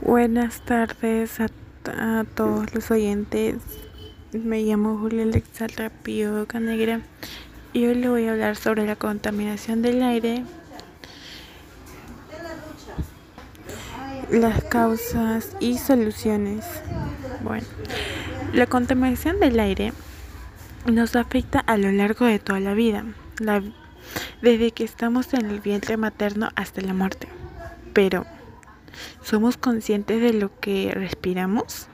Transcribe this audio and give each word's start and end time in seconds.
Buenas 0.00 0.64
tardes 0.64 1.40
a, 1.40 1.48
todos 2.36 2.72
los 2.74 2.90
oyentes. 2.92 3.56
Me 4.32 4.62
llamo 4.62 4.98
Julia 4.98 5.24
Alexandra 5.24 5.90
Pío 5.90 6.46
Canegra 6.46 7.00
y 7.72 7.86
hoy 7.86 7.94
le 7.94 8.08
voy 8.08 8.26
a 8.26 8.32
hablar 8.32 8.56
sobre 8.56 8.86
la 8.86 8.96
contaminación 8.96 9.82
del 9.82 10.02
aire, 10.02 10.44
las 14.30 14.62
causas 14.64 15.56
y 15.60 15.78
soluciones. 15.78 16.64
Bueno, 17.42 17.66
la 18.52 18.66
contaminación 18.66 19.40
del 19.40 19.58
aire 19.60 19.92
nos 20.86 21.16
afecta 21.16 21.60
a 21.60 21.76
lo 21.76 21.90
largo 21.92 22.26
de 22.26 22.38
toda 22.38 22.60
la 22.60 22.74
vida, 22.74 23.04
desde 24.42 24.70
que 24.72 24.84
estamos 24.84 25.32
en 25.34 25.46
el 25.46 25.60
vientre 25.60 25.96
materno 25.96 26.50
hasta 26.56 26.80
la 26.80 26.94
muerte. 26.94 27.28
Pero 27.92 28.26
¿Somos 29.22 29.56
conscientes 29.56 30.20
de 30.20 30.32
lo 30.32 30.50
que 30.60 30.92
respiramos? 30.94 31.86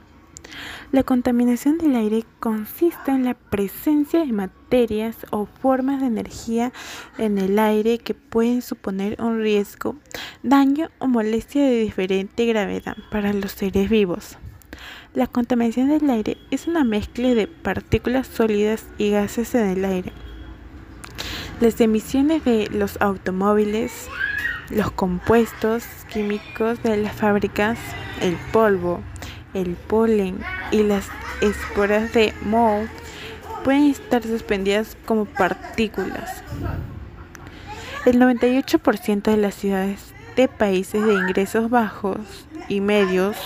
La 0.91 1.03
contaminación 1.03 1.77
del 1.77 1.97
aire 1.97 2.25
consiste 2.41 3.11
en 3.11 3.25
la 3.25 3.35
presencia 3.35 4.21
de 4.21 4.33
materias 4.33 5.17
o 5.31 5.47
formas 5.47 6.01
de 6.01 6.07
energía 6.07 6.73
en 7.19 7.37
el 7.37 7.59
aire 7.59 7.99
que 7.99 8.15
pueden 8.15 8.63
suponer 8.63 9.21
un 9.21 9.41
riesgo, 9.41 9.97
daño 10.43 10.89
o 10.99 11.07
molestia 11.07 11.63
de 11.63 11.81
diferente 11.81 12.47
gravedad 12.47 12.97
para 13.11 13.33
los 13.33 13.53
seres 13.53 13.91
vivos. 13.91 14.39
La 15.15 15.27
contaminación 15.27 15.89
del 15.89 16.09
aire 16.09 16.37
es 16.51 16.67
una 16.67 16.85
mezcla 16.85 17.35
de 17.35 17.47
partículas 17.47 18.27
sólidas 18.27 18.87
y 18.99 19.11
gases 19.11 19.55
en 19.55 19.69
el 19.69 19.85
aire. 19.85 20.13
Las 21.61 21.81
emisiones 21.81 22.45
de 22.45 22.69
los 22.71 23.01
automóviles, 23.01 24.09
los 24.71 24.91
compuestos 24.91 25.85
químicos 26.13 26.83
de 26.83 26.99
las 26.99 27.15
fábricas, 27.15 27.79
el 28.21 28.37
polvo, 28.53 29.03
el 29.55 29.75
polen 29.75 30.39
y 30.71 30.83
las 30.83 31.07
esporas 31.41 32.13
de 32.13 32.33
moho 32.43 32.87
pueden 33.65 33.91
estar 33.91 34.23
suspendidas 34.23 34.97
como 35.07 35.25
partículas. 35.25 36.43
El 38.07 38.21
98% 38.21 39.23
de 39.23 39.37
las 39.37 39.55
ciudades 39.55 40.13
de 40.37 40.49
países 40.49 41.05
de 41.05 41.15
ingresos 41.15 41.69
bajos 41.69 42.47
y 42.69 42.81
medios 42.81 43.37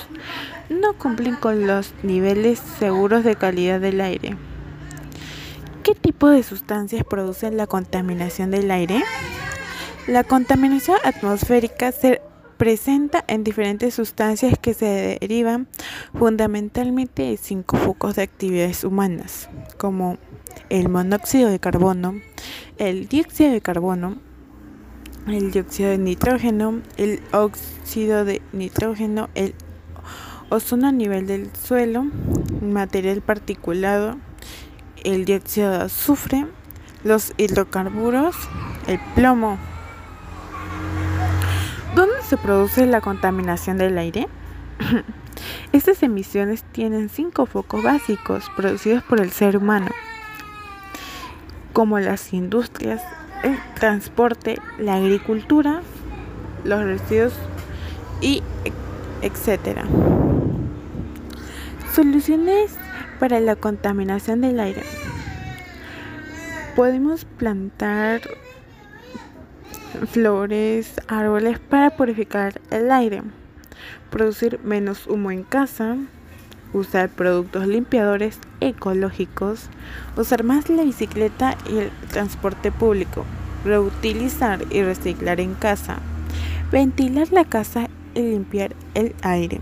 no 0.68 0.94
cumplen 0.94 1.36
con 1.36 1.66
los 1.66 1.94
niveles 2.02 2.60
seguros 2.78 3.24
de 3.24 3.36
calidad 3.36 3.80
del 3.80 4.00
aire. 4.00 4.36
¿Qué 5.82 5.94
tipo 5.94 6.28
de 6.28 6.42
sustancias 6.42 7.04
producen 7.04 7.56
la 7.56 7.66
contaminación 7.66 8.50
del 8.50 8.70
aire? 8.70 9.02
La 10.06 10.22
contaminación 10.22 10.98
atmosférica 11.04 11.92
se 11.92 12.22
presenta 12.62 13.24
en 13.26 13.42
diferentes 13.42 13.92
sustancias 13.92 14.56
que 14.56 14.72
se 14.72 15.18
derivan 15.20 15.66
fundamentalmente 16.16 17.22
de 17.24 17.36
cinco 17.36 17.76
focos 17.76 18.14
de 18.14 18.22
actividades 18.22 18.84
humanas, 18.84 19.48
como 19.78 20.16
el 20.68 20.88
monóxido 20.88 21.50
de 21.50 21.58
carbono, 21.58 22.14
el 22.78 23.08
dióxido 23.08 23.50
de 23.50 23.60
carbono, 23.60 24.16
el 25.26 25.50
dióxido 25.50 25.90
de 25.90 25.98
nitrógeno, 25.98 26.82
el 26.98 27.20
óxido 27.32 28.24
de 28.24 28.40
nitrógeno, 28.52 29.28
el 29.34 29.56
ozono 30.48 30.86
a 30.86 30.92
nivel 30.92 31.26
del 31.26 31.50
suelo, 31.56 32.06
material 32.60 33.22
particulado, 33.22 34.18
el 35.02 35.24
dióxido 35.24 35.72
de 35.72 35.78
azufre, 35.78 36.46
los 37.02 37.32
hidrocarburos, 37.38 38.36
el 38.86 39.00
plomo, 39.16 39.58
¿Dónde 39.58 39.71
se 42.32 42.38
produce 42.38 42.86
la 42.86 43.02
contaminación 43.02 43.76
del 43.76 43.98
aire? 43.98 44.26
Estas 45.74 46.02
emisiones 46.02 46.62
tienen 46.72 47.10
cinco 47.10 47.44
focos 47.44 47.82
básicos 47.82 48.50
producidos 48.56 49.02
por 49.02 49.20
el 49.20 49.30
ser 49.30 49.54
humano, 49.58 49.88
como 51.74 51.98
las 51.98 52.32
industrias, 52.32 53.02
el 53.42 53.58
transporte, 53.74 54.58
la 54.78 54.94
agricultura, 54.94 55.82
los 56.64 56.82
residuos 56.82 57.34
y 58.22 58.42
etcétera. 59.20 59.84
Soluciones 61.94 62.74
para 63.20 63.40
la 63.40 63.56
contaminación 63.56 64.40
del 64.40 64.58
aire. 64.58 64.84
Podemos 66.76 67.26
plantar 67.26 68.22
flores, 70.10 70.94
árboles 71.08 71.58
para 71.58 71.96
purificar 71.96 72.60
el 72.70 72.90
aire, 72.90 73.22
producir 74.10 74.60
menos 74.64 75.06
humo 75.06 75.30
en 75.30 75.42
casa, 75.42 75.96
usar 76.72 77.10
productos 77.10 77.66
limpiadores 77.66 78.38
ecológicos, 78.60 79.68
usar 80.16 80.44
más 80.44 80.68
la 80.68 80.84
bicicleta 80.84 81.56
y 81.70 81.78
el 81.78 81.90
transporte 82.10 82.72
público, 82.72 83.24
reutilizar 83.64 84.64
y 84.70 84.82
reciclar 84.82 85.40
en 85.40 85.54
casa, 85.54 85.98
ventilar 86.70 87.30
la 87.32 87.44
casa 87.44 87.88
y 88.14 88.22
limpiar 88.22 88.74
el 88.94 89.14
aire. 89.22 89.60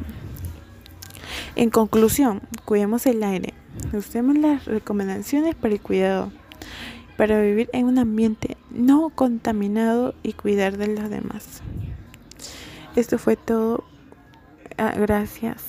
En 1.57 1.71
conclusión, 1.71 2.43
cuidemos 2.65 3.07
el 3.07 3.23
aire, 3.23 3.55
usemos 3.93 4.39
las 4.39 4.65
recomendaciones 4.65 5.55
para 5.55 5.75
el 5.75 5.81
cuidado 5.81 6.33
para 7.17 7.41
vivir 7.41 7.69
en 7.73 7.87
un 7.87 7.99
ambiente 7.99 8.57
no 8.71 9.11
contaminado 9.11 10.15
y 10.23 10.33
cuidar 10.33 10.77
de 10.77 10.89
los 10.89 11.11
demás. 11.11 11.63
Esto 12.97 13.19
fue 13.19 13.37
todo. 13.37 13.85
Ah, 14.77 14.95
gracias. 14.97 15.63